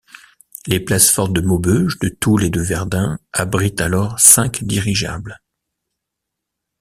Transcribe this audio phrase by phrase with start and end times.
[0.65, 5.39] Les places fortes de Maubeuge, de Toul et de Verdun abritent alors cinq dirigeables.